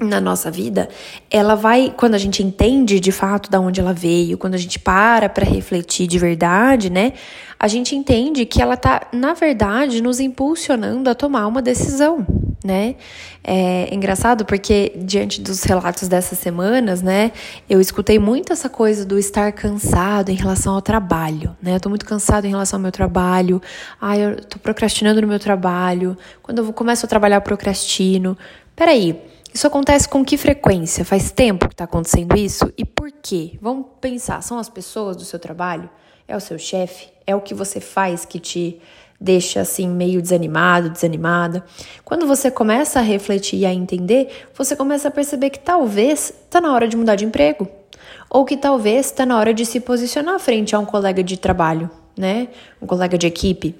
na 0.00 0.20
nossa 0.20 0.50
vida, 0.50 0.88
ela 1.30 1.54
vai, 1.54 1.92
quando 1.96 2.14
a 2.14 2.18
gente 2.18 2.42
entende 2.42 2.98
de 2.98 3.12
fato 3.12 3.50
da 3.50 3.60
onde 3.60 3.80
ela 3.80 3.92
veio, 3.92 4.36
quando 4.36 4.54
a 4.54 4.58
gente 4.58 4.78
para 4.78 5.28
para 5.28 5.44
refletir 5.44 6.06
de 6.06 6.18
verdade, 6.18 6.90
né? 6.90 7.12
A 7.58 7.68
gente 7.68 7.94
entende 7.94 8.44
que 8.44 8.60
ela 8.60 8.76
tá, 8.76 9.06
na 9.12 9.34
verdade, 9.34 10.02
nos 10.02 10.18
impulsionando 10.18 11.08
a 11.08 11.14
tomar 11.14 11.46
uma 11.46 11.62
decisão, 11.62 12.26
né? 12.64 12.96
É 13.44 13.94
engraçado 13.94 14.44
porque 14.44 14.92
diante 14.96 15.40
dos 15.40 15.62
relatos 15.62 16.08
dessas 16.08 16.38
semanas, 16.38 17.02
né, 17.02 17.32
eu 17.68 17.80
escutei 17.80 18.18
muito 18.18 18.52
essa 18.52 18.68
coisa 18.68 19.04
do 19.04 19.18
estar 19.18 19.52
cansado 19.52 20.30
em 20.30 20.34
relação 20.34 20.74
ao 20.74 20.82
trabalho, 20.82 21.56
né? 21.62 21.76
Eu 21.76 21.80
tô 21.80 21.88
muito 21.88 22.04
cansado 22.04 22.44
em 22.44 22.50
relação 22.50 22.78
ao 22.78 22.82
meu 22.82 22.92
trabalho. 22.92 23.62
Ah, 24.00 24.18
eu 24.18 24.44
tô 24.44 24.58
procrastinando 24.58 25.20
no 25.20 25.28
meu 25.28 25.38
trabalho. 25.38 26.16
Quando 26.42 26.58
eu 26.58 26.72
começo 26.72 27.06
a 27.06 27.08
trabalhar, 27.08 27.36
eu 27.36 27.42
procrastino. 27.42 28.36
Peraí, 28.74 29.20
isso 29.54 29.66
acontece 29.66 30.08
com 30.08 30.24
que 30.24 30.36
frequência? 30.36 31.04
Faz 31.04 31.30
tempo 31.30 31.68
que 31.68 31.74
está 31.74 31.84
acontecendo 31.84 32.36
isso? 32.36 32.72
E 32.76 32.84
por 32.84 33.10
quê? 33.10 33.58
Vamos 33.60 33.86
pensar, 34.00 34.42
são 34.42 34.58
as 34.58 34.68
pessoas 34.68 35.16
do 35.16 35.24
seu 35.24 35.38
trabalho? 35.38 35.90
É 36.26 36.36
o 36.36 36.40
seu 36.40 36.58
chefe? 36.58 37.08
É 37.26 37.36
o 37.36 37.40
que 37.40 37.52
você 37.52 37.80
faz 37.80 38.24
que 38.24 38.38
te 38.38 38.80
deixa 39.20 39.60
assim 39.60 39.88
meio 39.88 40.20
desanimado, 40.20 40.90
desanimada. 40.90 41.64
Quando 42.04 42.26
você 42.26 42.50
começa 42.50 42.98
a 42.98 43.02
refletir 43.02 43.60
e 43.60 43.66
a 43.66 43.72
entender, 43.72 44.48
você 44.54 44.74
começa 44.74 45.08
a 45.08 45.10
perceber 45.10 45.50
que 45.50 45.60
talvez 45.60 46.32
está 46.44 46.60
na 46.60 46.72
hora 46.72 46.88
de 46.88 46.96
mudar 46.96 47.14
de 47.14 47.24
emprego, 47.24 47.68
ou 48.28 48.44
que 48.44 48.56
talvez 48.56 49.06
está 49.06 49.24
na 49.24 49.38
hora 49.38 49.54
de 49.54 49.64
se 49.64 49.78
posicionar 49.78 50.38
frente 50.40 50.74
a 50.74 50.78
um 50.78 50.84
colega 50.84 51.22
de 51.22 51.36
trabalho, 51.36 51.88
né? 52.16 52.48
Um 52.80 52.86
colega 52.86 53.16
de 53.16 53.26
equipe. 53.26 53.76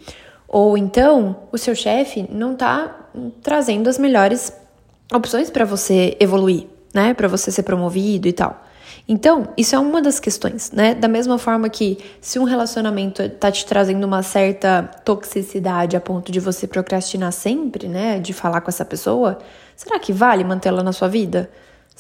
Ou 0.47 0.79
então, 0.79 1.49
o 1.51 1.59
seu 1.59 1.75
chefe 1.75 2.27
não 2.31 2.53
está 2.53 3.09
trazendo 3.43 3.89
as 3.89 3.99
melhores 3.99 4.53
opções 5.17 5.51
para 5.51 5.65
você 5.65 6.17
evoluir, 6.21 6.67
né? 6.93 7.15
Para 7.15 7.29
você 7.29 7.51
ser 7.51 7.63
promovido 7.63 8.29
e 8.29 8.33
tal. 8.33 8.63
Então, 9.09 9.49
isso 9.57 9.75
é 9.75 9.79
uma 9.79 10.01
das 10.01 10.21
questões, 10.21 10.71
né? 10.71 10.95
Da 10.95 11.09
mesma 11.09 11.37
forma 11.37 11.69
que 11.69 11.99
se 12.21 12.39
um 12.39 12.45
relacionamento 12.45 13.29
tá 13.31 13.51
te 13.51 13.67
trazendo 13.67 14.05
uma 14.05 14.23
certa 14.23 14.83
toxicidade 15.05 15.97
a 15.97 16.01
ponto 16.01 16.31
de 16.31 16.39
você 16.39 16.67
procrastinar 16.67 17.33
sempre, 17.33 17.89
né? 17.89 18.21
De 18.21 18.33
falar 18.33 18.61
com 18.61 18.71
essa 18.71 18.85
pessoa, 18.85 19.39
será 19.77 19.99
que 19.99 20.13
vale 20.13 20.45
mantê-la 20.45 20.83
na 20.83 20.93
sua 20.93 21.09
vida? 21.09 21.51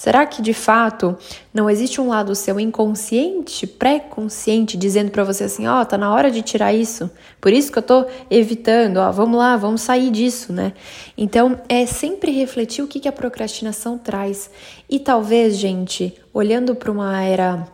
Será 0.02 0.26
que 0.26 0.42
de 0.42 0.52
fato 0.52 1.16
não 1.54 1.70
existe 1.70 2.00
um 2.00 2.08
lado 2.08 2.34
seu 2.34 2.58
inconsciente, 2.58 3.68
pré-consciente, 3.68 4.76
dizendo 4.76 5.12
para 5.12 5.22
você 5.22 5.44
assim: 5.44 5.68
ó, 5.68 5.80
oh, 5.80 5.84
tá 5.86 5.96
na 5.96 6.12
hora 6.12 6.28
de 6.28 6.42
tirar 6.42 6.72
isso, 6.72 7.08
por 7.40 7.52
isso 7.52 7.70
que 7.70 7.78
eu 7.78 7.84
tô 7.84 8.06
evitando, 8.28 8.96
ó, 8.96 9.12
vamos 9.12 9.38
lá, 9.38 9.56
vamos 9.56 9.80
sair 9.80 10.10
disso, 10.10 10.52
né? 10.52 10.72
Então 11.16 11.56
é 11.68 11.86
sempre 11.86 12.32
refletir 12.32 12.82
o 12.82 12.88
que, 12.88 12.98
que 12.98 13.06
a 13.06 13.12
procrastinação 13.12 13.96
traz. 13.96 14.50
E 14.90 14.98
talvez, 14.98 15.56
gente, 15.56 16.12
olhando 16.34 16.74
para 16.74 16.90
uma 16.90 17.22
era 17.22 17.64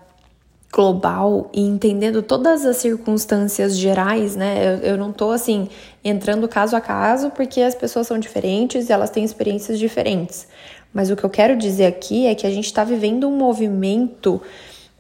global 0.71 1.51
e 1.55 1.63
entendendo 1.63 2.23
todas 2.23 2.67
as 2.67 2.77
circunstâncias 2.77 3.75
gerais, 3.75 4.37
né? 4.37 4.75
Eu, 4.75 4.91
eu 4.91 4.97
não 4.99 5.13
tô 5.13 5.31
assim 5.31 5.69
entrando 6.05 6.47
caso 6.47 6.77
a 6.77 6.81
caso 6.81 7.31
porque 7.31 7.63
as 7.63 7.75
pessoas 7.75 8.07
são 8.07 8.19
diferentes 8.19 8.89
e 8.89 8.93
elas 8.93 9.09
têm 9.09 9.25
experiências 9.25 9.79
diferentes. 9.79 10.47
Mas 10.93 11.11
o 11.11 11.17
que 11.17 11.25
eu 11.25 11.31
quero 11.31 11.57
dizer 11.57 11.87
aqui 11.87 12.27
é 12.27 12.35
que 12.35 12.47
a 12.47 12.51
gente 12.51 12.67
está 12.67 12.85
vivendo 12.85 13.29
um 13.29 13.37
movimento 13.37 14.41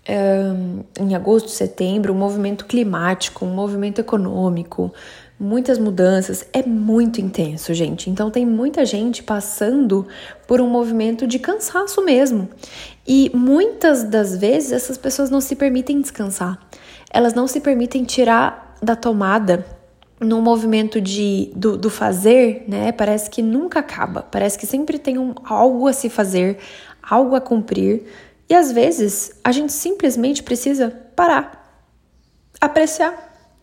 um, 0.08 0.84
em 1.00 1.14
agosto, 1.14 1.50
setembro, 1.50 2.12
um 2.12 2.16
movimento 2.16 2.64
climático, 2.64 3.44
um 3.44 3.54
movimento 3.54 4.00
econômico, 4.00 4.92
muitas 5.38 5.78
mudanças, 5.78 6.46
é 6.52 6.62
muito 6.62 7.20
intenso, 7.20 7.72
gente. 7.74 8.10
Então 8.10 8.30
tem 8.30 8.46
muita 8.46 8.84
gente 8.84 9.22
passando 9.22 10.06
por 10.46 10.60
um 10.60 10.68
movimento 10.68 11.26
de 11.26 11.38
cansaço 11.38 12.02
mesmo. 12.04 12.48
E 13.06 13.30
muitas 13.34 14.04
das 14.04 14.36
vezes 14.36 14.72
essas 14.72 14.96
pessoas 14.96 15.30
não 15.30 15.40
se 15.40 15.54
permitem 15.54 16.00
descansar. 16.00 16.58
Elas 17.10 17.34
não 17.34 17.46
se 17.46 17.60
permitem 17.60 18.04
tirar 18.04 18.76
da 18.82 18.96
tomada 18.96 19.64
num 20.20 20.40
movimento 20.40 21.00
de, 21.00 21.50
do, 21.54 21.76
do, 21.76 21.90
fazer, 21.90 22.64
né? 22.66 22.92
Parece 22.92 23.30
que 23.30 23.42
nunca 23.42 23.80
acaba, 23.80 24.22
parece 24.22 24.58
que 24.58 24.66
sempre 24.66 24.98
tem 24.98 25.18
um, 25.18 25.34
algo 25.44 25.86
a 25.86 25.92
se 25.92 26.08
fazer, 26.08 26.58
algo 27.02 27.36
a 27.36 27.40
cumprir, 27.40 28.04
e 28.48 28.54
às 28.54 28.72
vezes 28.72 29.32
a 29.44 29.52
gente 29.52 29.72
simplesmente 29.72 30.42
precisa 30.42 30.90
parar, 31.14 31.82
apreciar, 32.60 33.14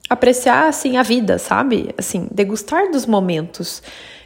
apreciar 0.09 0.67
assim 0.67 0.97
a 0.97 1.03
vida, 1.03 1.39
sabe? 1.39 1.93
Assim, 1.97 2.27
degustar 2.31 2.91
dos 2.91 3.05
momentos. 3.05 3.81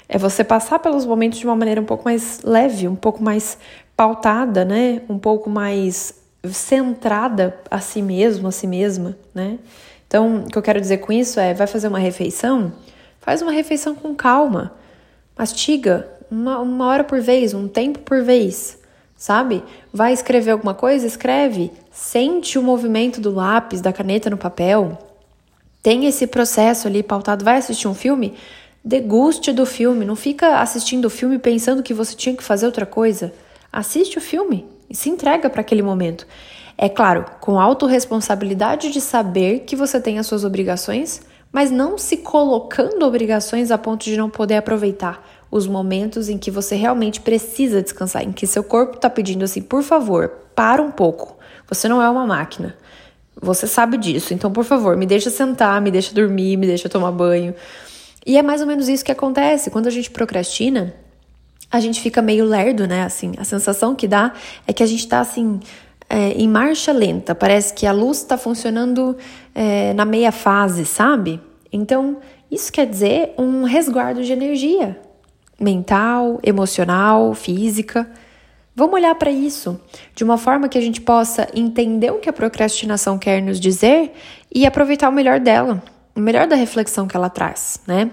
É 0.07 0.17
você 0.17 0.43
passar 0.43 0.79
pelos 0.79 1.05
momentos 1.05 1.39
de 1.39 1.45
uma 1.45 1.55
maneira 1.55 1.79
um 1.79 1.86
pouco 1.86 2.03
mais 2.03 2.41
leve, 2.43 2.88
um 2.88 2.95
pouco 2.95 3.24
mais 3.24 3.57
pautada, 3.95 4.65
né? 4.65 5.01
Um 5.07 5.17
pouco 5.17 5.50
mais 5.50 6.15
centrada 6.51 7.57
a 7.69 7.79
si 7.79 8.01
mesmo, 8.01 8.48
a 8.48 8.51
si 8.51 8.67
mesma, 8.67 9.17
né? 9.33 9.59
Então, 10.10 10.38
o 10.38 10.50
que 10.50 10.58
eu 10.58 10.62
quero 10.63 10.82
dizer 10.82 10.98
com 10.98 11.13
isso 11.13 11.39
é: 11.39 11.54
vai 11.54 11.68
fazer 11.68 11.88
uma 11.88 12.00
refeição? 12.00 12.74
Faz 13.22 13.44
uma 13.44 13.51
refeição 13.51 13.94
com 13.94 14.16
calma. 14.16 14.74
Mastiga 15.38 16.10
uma, 16.32 16.58
uma 16.58 16.88
hora 16.88 17.04
por 17.04 17.22
vez, 17.22 17.54
um 17.54 17.68
tempo 17.68 18.00
por 18.00 18.24
vez, 18.24 18.80
sabe? 19.16 19.63
Vai 19.94 20.12
escrever 20.12 20.50
alguma 20.50 20.74
coisa? 20.74 21.06
Escreve. 21.06 21.72
Sente 21.92 22.58
o 22.58 22.63
movimento 22.63 23.22
do 23.22 23.32
lápis, 23.32 23.82
da 23.82 23.94
caneta 23.94 24.32
no 24.32 24.38
papel. 24.38 24.98
Tem 25.84 26.08
esse 26.08 26.25
processo 26.25 26.88
ali 26.88 27.04
pautado. 27.04 27.46
Vai 27.46 27.58
assistir 27.58 27.88
um 27.88 27.94
filme? 27.94 28.34
Deguste 28.84 29.54
do 29.54 29.63
filme. 29.63 30.06
Não 30.06 30.16
fica 30.16 30.60
assistindo 30.60 31.06
o 31.06 31.10
filme 31.10 31.38
pensando 31.38 31.84
que 31.84 31.94
você 31.94 32.16
tinha 32.16 32.36
que 32.36 32.44
fazer 32.44 32.66
outra 32.66 32.88
coisa. 32.88 33.32
Assiste 33.72 34.18
o 34.18 34.22
filme 34.22 34.66
e 34.89 34.96
se 34.96 35.08
entrega 35.08 35.51
para 35.51 35.62
aquele 35.62 35.84
momento. 35.84 36.25
É 36.81 36.88
claro, 36.88 37.25
com 37.41 37.59
autorresponsabilidade 37.59 38.89
de 38.89 39.01
saber 39.01 39.65
que 39.67 39.75
você 39.75 40.00
tem 40.00 40.17
as 40.17 40.25
suas 40.25 40.45
obrigações, 40.45 41.19
mas 41.51 41.69
não 41.69 41.98
se 41.98 42.15
colocando 42.15 43.05
obrigações 43.05 43.69
a 43.69 43.77
ponto 43.77 44.05
de 44.05 44.15
não 44.15 44.29
poder 44.29 44.55
aproveitar 44.55 45.21
os 45.51 45.67
momentos 45.67 46.29
em 46.29 46.38
que 46.38 46.50
você 46.50 46.77
realmente 46.77 47.19
precisa 47.19 47.81
descansar, 47.81 48.24
em 48.24 48.31
que 48.31 48.48
seu 48.48 48.63
corpo 48.63 48.95
está 48.95 49.09
pedindo 49.09 49.43
assim, 49.43 49.62
por 49.62 49.83
favor, 49.83 50.29
para 50.55 50.81
um 50.81 50.89
pouco. 50.89 51.38
Você 51.67 51.89
não 51.89 52.01
é 52.01 52.09
uma 52.09 52.25
máquina. 52.25 52.77
Você 53.41 53.67
sabe 53.67 53.98
disso, 53.98 54.33
então 54.33 54.50
por 54.50 54.63
favor, 54.63 54.95
me 54.95 55.05
deixa 55.05 55.29
sentar, 55.29 55.81
me 55.81 55.91
deixa 55.91 56.15
dormir, 56.15 56.55
me 56.55 56.65
deixa 56.65 56.88
tomar 56.88 57.12
banho. 57.12 57.53
E 58.25 58.38
é 58.38 58.41
mais 58.41 58.62
ou 58.62 58.67
menos 58.67 58.88
isso 58.88 59.03
que 59.03 59.12
acontece 59.12 59.69
quando 59.69 59.88
a 59.88 59.91
gente 59.91 60.09
procrastina. 60.09 60.93
A 61.69 61.81
gente 61.81 62.00
fica 62.00 62.21
meio 62.21 62.45
lerdo, 62.45 62.88
né? 62.88 63.03
Assim, 63.03 63.33
a 63.38 63.43
sensação 63.43 63.93
que 63.95 64.07
dá 64.07 64.31
é 64.65 64.71
que 64.71 64.81
a 64.81 64.88
gente 64.88 65.05
tá 65.05 65.19
assim, 65.19 65.59
é, 66.10 66.32
em 66.32 66.48
marcha 66.48 66.92
lenta, 66.92 67.36
parece 67.36 67.74
que 67.74 67.86
a 67.86 67.92
luz 67.92 68.18
está 68.18 68.38
funcionando 68.38 69.16
é, 69.54 69.94
na 69.94 70.06
meia 70.06 70.32
fase, 70.32 70.86
sabe? 70.86 71.39
Então, 71.72 72.18
isso 72.50 72.72
quer 72.72 72.88
dizer 72.88 73.34
um 73.38 73.63
resguardo 73.63 74.24
de 74.24 74.34
energia 74.34 75.00
mental, 75.60 76.39
emocional, 76.42 77.34
física. 77.34 78.10
Vamos 78.75 78.96
olhar 78.96 79.13
para 79.16 79.30
isso 79.30 79.80
de 80.16 80.24
uma 80.24 80.38
forma 80.38 80.70
que 80.70 80.78
a 80.78 80.82
gente 80.82 81.01
possa 81.01 81.48
entender 81.54 82.12
o 82.12 82.20
que 82.20 82.30
a 82.30 82.34
procrastinação 82.34 83.20
quer 83.20 83.42
nos 83.42 83.60
dizer 83.60 84.13
e 84.54 84.66
aproveitar 84.66 85.10
o 85.10 85.12
melhor 85.12 85.39
dela, 85.39 85.84
o 86.16 86.20
melhor 86.20 86.48
da 86.48 86.56
reflexão 86.56 87.08
que 87.08 87.16
ela 87.16 87.30
traz, 87.30 87.82
né? 87.86 88.10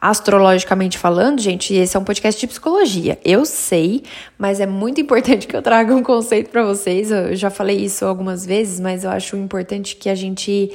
Astrologicamente 0.00 0.96
falando, 0.96 1.40
gente, 1.40 1.74
esse 1.74 1.96
é 1.96 2.00
um 2.00 2.04
podcast 2.04 2.40
de 2.40 2.46
psicologia. 2.46 3.18
Eu 3.24 3.44
sei, 3.44 4.04
mas 4.38 4.60
é 4.60 4.66
muito 4.66 5.00
importante 5.00 5.48
que 5.48 5.56
eu 5.56 5.60
traga 5.60 5.92
um 5.94 6.04
conceito 6.04 6.50
para 6.50 6.64
vocês. 6.64 7.10
Eu 7.10 7.34
já 7.34 7.50
falei 7.50 7.78
isso 7.78 8.04
algumas 8.04 8.46
vezes, 8.46 8.78
mas 8.78 9.02
eu 9.02 9.10
acho 9.10 9.36
importante 9.36 9.96
que 9.96 10.08
a 10.08 10.14
gente. 10.14 10.70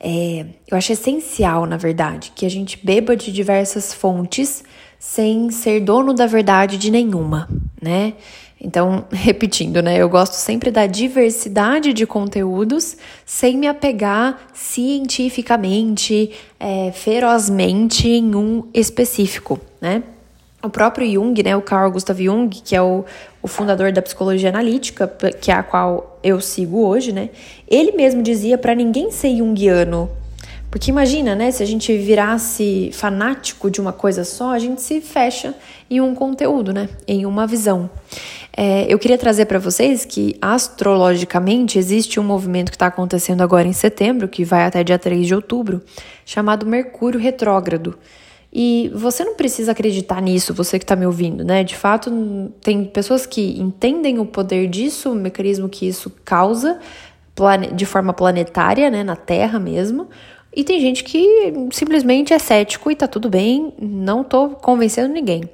É, 0.00 0.46
eu 0.70 0.76
acho 0.76 0.92
essencial, 0.92 1.66
na 1.66 1.76
verdade, 1.76 2.32
que 2.34 2.46
a 2.46 2.50
gente 2.50 2.78
beba 2.82 3.14
de 3.14 3.30
diversas 3.30 3.92
fontes 3.92 4.64
sem 4.98 5.50
ser 5.50 5.80
dono 5.80 6.14
da 6.14 6.26
verdade 6.26 6.78
de 6.78 6.90
nenhuma, 6.90 7.48
né? 7.80 8.14
Então, 8.62 9.04
repetindo, 9.10 9.82
né? 9.82 9.96
Eu 9.96 10.08
gosto 10.08 10.34
sempre 10.34 10.70
da 10.70 10.86
diversidade 10.86 11.92
de 11.92 12.06
conteúdos 12.06 12.96
sem 13.26 13.58
me 13.58 13.66
apegar 13.66 14.38
cientificamente, 14.54 16.30
é, 16.60 16.92
ferozmente 16.92 18.08
em 18.08 18.34
um 18.36 18.68
específico, 18.72 19.60
né? 19.80 20.04
O 20.62 20.70
próprio 20.70 21.10
Jung, 21.10 21.42
né, 21.42 21.56
o 21.56 21.60
Carl 21.60 21.90
Gustav 21.90 22.22
Jung, 22.22 22.48
que 22.48 22.76
é 22.76 22.80
o, 22.80 23.04
o 23.42 23.48
fundador 23.48 23.90
da 23.90 24.00
psicologia 24.00 24.48
analítica, 24.48 25.08
que 25.40 25.50
é 25.50 25.54
a 25.54 25.62
qual 25.64 26.20
eu 26.22 26.40
sigo 26.40 26.86
hoje, 26.86 27.10
né? 27.10 27.30
Ele 27.66 27.90
mesmo 27.90 28.22
dizia 28.22 28.56
para 28.56 28.72
ninguém 28.72 29.10
ser 29.10 29.36
junguiano, 29.36 30.08
porque 30.72 30.90
imagina, 30.90 31.34
né, 31.36 31.50
se 31.50 31.62
a 31.62 31.66
gente 31.66 31.94
virasse 31.98 32.88
fanático 32.94 33.70
de 33.70 33.78
uma 33.78 33.92
coisa 33.92 34.24
só, 34.24 34.52
a 34.52 34.58
gente 34.58 34.80
se 34.80 35.02
fecha 35.02 35.54
em 35.90 36.00
um 36.00 36.14
conteúdo, 36.14 36.72
né, 36.72 36.88
em 37.06 37.26
uma 37.26 37.46
visão. 37.46 37.90
É, 38.56 38.86
eu 38.88 38.98
queria 38.98 39.18
trazer 39.18 39.44
para 39.44 39.58
vocês 39.58 40.06
que 40.06 40.34
astrologicamente 40.40 41.78
existe 41.78 42.18
um 42.18 42.22
movimento 42.22 42.70
que 42.70 42.76
está 42.76 42.86
acontecendo 42.86 43.42
agora 43.42 43.68
em 43.68 43.74
setembro, 43.74 44.26
que 44.26 44.46
vai 44.46 44.64
até 44.64 44.82
dia 44.82 44.98
3 44.98 45.26
de 45.26 45.34
outubro, 45.34 45.82
chamado 46.24 46.64
Mercúrio 46.64 47.20
Retrógrado. 47.20 47.98
E 48.50 48.90
você 48.94 49.24
não 49.24 49.34
precisa 49.34 49.72
acreditar 49.72 50.22
nisso, 50.22 50.54
você 50.54 50.78
que 50.78 50.84
está 50.84 50.96
me 50.96 51.04
ouvindo, 51.04 51.44
né? 51.44 51.62
De 51.64 51.76
fato, 51.76 52.10
tem 52.62 52.86
pessoas 52.86 53.26
que 53.26 53.60
entendem 53.60 54.18
o 54.18 54.24
poder 54.24 54.68
disso, 54.68 55.12
o 55.12 55.14
mecanismo 55.14 55.68
que 55.68 55.86
isso 55.86 56.10
causa 56.24 56.78
de 57.74 57.86
forma 57.86 58.12
planetária, 58.12 58.90
né, 58.90 59.02
na 59.02 59.16
Terra 59.16 59.58
mesmo, 59.58 60.08
e 60.54 60.62
tem 60.64 60.80
gente 60.80 61.02
que 61.04 61.52
simplesmente 61.70 62.32
é 62.34 62.38
cético 62.38 62.90
e 62.90 62.96
tá 62.96 63.06
tudo 63.06 63.30
bem, 63.30 63.72
não 63.80 64.22
tô 64.22 64.50
convencendo 64.50 65.12
ninguém. 65.12 65.48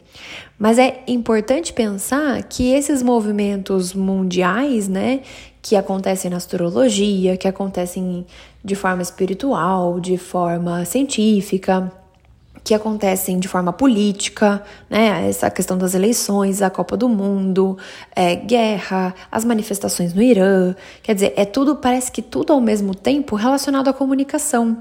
Mas 0.58 0.76
é 0.76 1.04
importante 1.06 1.72
pensar 1.72 2.42
que 2.42 2.72
esses 2.72 3.00
movimentos 3.00 3.94
mundiais, 3.94 4.88
né, 4.88 5.20
que 5.62 5.76
acontecem 5.76 6.30
na 6.30 6.36
astrologia, 6.36 7.36
que 7.36 7.46
acontecem 7.46 8.26
de 8.64 8.74
forma 8.74 9.00
espiritual, 9.00 10.00
de 10.00 10.18
forma 10.18 10.84
científica, 10.84 11.92
que 12.68 12.74
acontecem 12.74 13.38
de 13.38 13.48
forma 13.48 13.72
política, 13.72 14.62
né? 14.90 15.26
Essa 15.26 15.50
questão 15.50 15.78
das 15.78 15.94
eleições, 15.94 16.60
a 16.60 16.68
Copa 16.68 16.98
do 16.98 17.08
Mundo, 17.08 17.78
é, 18.14 18.36
guerra, 18.36 19.14
as 19.32 19.42
manifestações 19.42 20.12
no 20.12 20.20
Irã. 20.20 20.74
Quer 21.02 21.14
dizer, 21.14 21.32
é 21.34 21.46
tudo, 21.46 21.76
parece 21.76 22.12
que 22.12 22.20
tudo 22.20 22.52
ao 22.52 22.60
mesmo 22.60 22.94
tempo 22.94 23.36
relacionado 23.36 23.88
à 23.88 23.92
comunicação. 23.94 24.76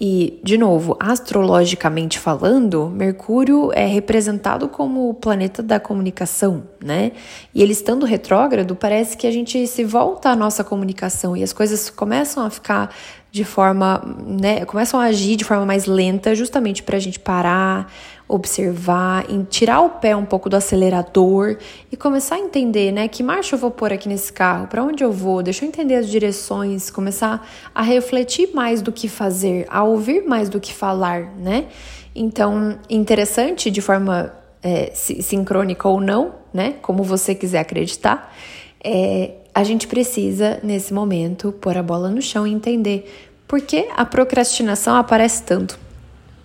E, 0.00 0.40
de 0.42 0.56
novo, 0.56 0.96
astrologicamente 0.98 2.18
falando, 2.18 2.88
Mercúrio 2.88 3.70
é 3.74 3.86
representado 3.86 4.66
como 4.66 5.10
o 5.10 5.14
planeta 5.14 5.62
da 5.62 5.78
comunicação, 5.78 6.64
né? 6.82 7.12
E 7.54 7.62
ele 7.62 7.72
estando 7.72 8.06
retrógrado, 8.06 8.74
parece 8.74 9.14
que 9.14 9.26
a 9.26 9.30
gente 9.30 9.66
se 9.66 9.84
volta 9.84 10.30
à 10.30 10.36
nossa 10.36 10.64
comunicação 10.64 11.36
e 11.36 11.42
as 11.42 11.52
coisas 11.52 11.90
começam 11.90 12.44
a 12.44 12.48
ficar 12.48 12.94
de 13.36 13.44
forma, 13.44 14.02
né, 14.26 14.64
começam 14.64 14.98
a 14.98 15.04
agir 15.04 15.36
de 15.36 15.44
forma 15.44 15.66
mais 15.66 15.84
lenta, 15.84 16.34
justamente 16.34 16.82
para 16.82 16.96
a 16.96 16.98
gente 16.98 17.20
parar, 17.20 17.92
observar, 18.26 19.26
tirar 19.50 19.82
o 19.82 19.90
pé 19.90 20.16
um 20.16 20.24
pouco 20.24 20.48
do 20.48 20.56
acelerador 20.56 21.58
e 21.92 21.96
começar 21.98 22.36
a 22.36 22.38
entender, 22.38 22.92
né, 22.92 23.08
que 23.08 23.22
marcha 23.22 23.54
eu 23.54 23.58
vou 23.58 23.70
pôr 23.70 23.92
aqui 23.92 24.08
nesse 24.08 24.32
carro, 24.32 24.68
para 24.68 24.82
onde 24.82 25.04
eu 25.04 25.12
vou, 25.12 25.42
deixa 25.42 25.66
eu 25.66 25.68
entender 25.68 25.96
as 25.96 26.08
direções, 26.08 26.88
começar 26.88 27.46
a 27.74 27.82
refletir 27.82 28.54
mais 28.54 28.80
do 28.80 28.90
que 28.90 29.06
fazer, 29.06 29.66
a 29.68 29.84
ouvir 29.84 30.26
mais 30.26 30.48
do 30.48 30.58
que 30.58 30.72
falar, 30.72 31.34
né? 31.36 31.66
Então, 32.14 32.78
interessante 32.88 33.70
de 33.70 33.82
forma 33.82 34.32
é, 34.62 34.92
sincrônica 34.94 35.86
ou 35.86 36.00
não, 36.00 36.36
né, 36.54 36.76
como 36.80 37.02
você 37.02 37.34
quiser 37.34 37.58
acreditar, 37.58 38.34
é, 38.82 39.32
a 39.56 39.64
gente 39.64 39.86
precisa, 39.86 40.60
nesse 40.62 40.92
momento, 40.92 41.50
pôr 41.50 41.78
a 41.78 41.82
bola 41.82 42.10
no 42.10 42.20
chão 42.20 42.46
e 42.46 42.52
entender 42.52 43.25
por 43.46 43.60
que 43.60 43.88
a 43.96 44.04
procrastinação 44.04 44.96
aparece 44.96 45.42
tanto 45.42 45.78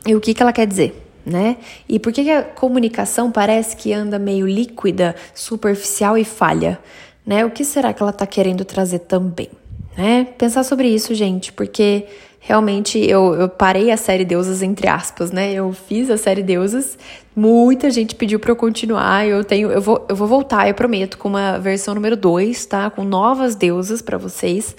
e 0.06 0.16
o 0.16 0.22
que, 0.22 0.34
que 0.34 0.42
ela 0.42 0.54
quer 0.54 0.68
dizer. 0.68 1.08
Né? 1.24 1.58
E 1.88 2.00
por 2.00 2.12
que, 2.12 2.24
que 2.24 2.32
a 2.32 2.42
comunicação 2.42 3.32
parece 3.32 3.76
que 3.76 3.94
anda 3.94 4.18
meio 4.18 4.48
líquida, 4.48 5.16
superficial 5.36 6.18
e 6.18 6.26
falha? 6.26 6.80
Né? 7.24 7.46
O 7.46 7.52
que 7.52 7.64
será 7.64 7.94
que 7.94 8.02
ela 8.02 8.10
está 8.10 8.26
querendo 8.26 8.66
trazer 8.66 9.00
também? 9.00 9.50
Né? 9.96 10.28
Pensar 10.38 10.64
sobre 10.64 10.88
isso, 10.88 11.14
gente, 11.14 11.54
porque 11.54 12.08
realmente 12.40 12.98
eu, 12.98 13.36
eu 13.36 13.48
parei 13.48 13.92
a 13.92 13.98
série 13.98 14.26
Deusas 14.26 14.64
entre 14.64 14.88
aspas, 14.88 15.32
né? 15.32 15.54
Eu 15.54 15.72
fiz 15.74 16.10
a 16.10 16.18
série 16.18 16.42
Deusas, 16.42 16.98
muita 17.36 17.92
gente 17.92 18.16
pediu 18.16 18.40
para 18.40 18.52
eu 18.52 18.56
continuar, 18.56 19.28
eu 19.28 19.44
tenho, 19.44 19.72
eu 19.72 19.80
vou, 19.80 20.04
eu 20.10 20.16
vou 20.16 20.28
voltar, 20.28 20.68
eu 20.68 20.74
prometo, 20.74 21.20
com 21.20 21.30
uma 21.30 21.60
versão 21.60 21.94
número 21.94 22.18
2, 22.18 22.66
tá? 22.66 22.90
Com 22.90 23.04
novas 23.04 23.54
deusas 23.54 24.02
para 24.02 24.18
vocês. 24.18 24.76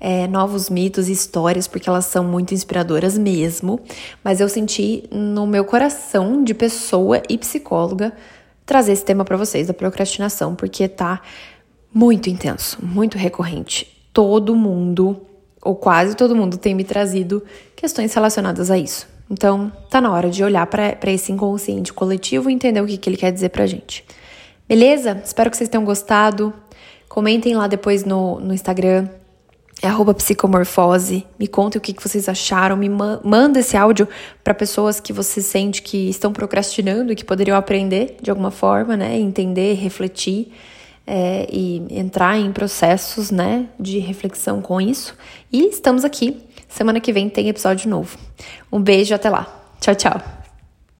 É, 0.00 0.26
novos 0.26 0.70
mitos 0.70 1.10
e 1.10 1.12
histórias, 1.12 1.68
porque 1.68 1.88
elas 1.88 2.06
são 2.06 2.24
muito 2.24 2.54
inspiradoras 2.54 3.18
mesmo. 3.18 3.78
Mas 4.24 4.40
eu 4.40 4.48
senti 4.48 5.04
no 5.10 5.46
meu 5.46 5.64
coração 5.64 6.42
de 6.42 6.54
pessoa 6.54 7.22
e 7.28 7.36
psicóloga 7.36 8.12
trazer 8.64 8.92
esse 8.92 9.04
tema 9.04 9.24
para 9.24 9.36
vocês 9.36 9.66
da 9.66 9.74
procrastinação, 9.74 10.54
porque 10.54 10.88
tá 10.88 11.20
muito 11.92 12.30
intenso, 12.30 12.78
muito 12.82 13.18
recorrente. 13.18 13.86
Todo 14.12 14.56
mundo 14.56 15.20
ou 15.62 15.74
quase 15.74 16.16
todo 16.16 16.34
mundo 16.34 16.56
tem 16.56 16.74
me 16.74 16.84
trazido 16.84 17.42
questões 17.76 18.14
relacionadas 18.14 18.70
a 18.70 18.78
isso. 18.78 19.06
Então, 19.30 19.70
tá 19.88 20.00
na 20.00 20.12
hora 20.12 20.28
de 20.28 20.42
olhar 20.42 20.66
para 20.66 20.96
esse 21.06 21.30
inconsciente 21.30 21.92
coletivo 21.92 22.50
e 22.50 22.52
entender 22.52 22.80
o 22.80 22.86
que, 22.86 22.96
que 22.96 23.08
ele 23.08 23.16
quer 23.16 23.30
dizer 23.30 23.50
pra 23.50 23.66
gente. 23.66 24.04
Beleza? 24.68 25.20
Espero 25.24 25.50
que 25.50 25.56
vocês 25.56 25.68
tenham 25.68 25.84
gostado. 25.84 26.52
Comentem 27.08 27.54
lá 27.54 27.66
depois 27.66 28.04
no, 28.04 28.40
no 28.40 28.52
Instagram, 28.54 29.08
é 29.82 30.14
psicomorfose. 30.14 31.26
Me 31.38 31.46
contem 31.46 31.78
o 31.78 31.80
que, 31.80 31.92
que 31.92 32.02
vocês 32.02 32.28
acharam. 32.28 32.76
Me 32.76 32.88
ma 32.88 33.20
manda 33.24 33.60
esse 33.60 33.76
áudio 33.76 34.08
para 34.44 34.52
pessoas 34.52 35.00
que 35.00 35.12
você 35.12 35.40
sente 35.40 35.82
que 35.82 36.08
estão 36.10 36.32
procrastinando 36.32 37.12
e 37.12 37.16
que 37.16 37.24
poderiam 37.24 37.56
aprender 37.56 38.16
de 38.20 38.30
alguma 38.30 38.50
forma, 38.50 38.96
né? 38.96 39.18
Entender, 39.18 39.74
refletir 39.74 40.52
é, 41.06 41.46
e 41.50 41.82
entrar 41.90 42.38
em 42.38 42.52
processos 42.52 43.30
né, 43.30 43.66
de 43.78 43.98
reflexão 43.98 44.60
com 44.60 44.80
isso. 44.80 45.16
E 45.52 45.68
estamos 45.68 46.04
aqui. 46.04 46.40
Semana 46.68 47.00
que 47.00 47.12
vem 47.12 47.28
tem 47.28 47.48
episódio 47.48 47.90
novo. 47.90 48.16
Um 48.70 48.80
beijo, 48.80 49.14
até 49.14 49.28
lá. 49.28 49.48
Tchau, 49.80 49.94
tchau. 49.94 50.39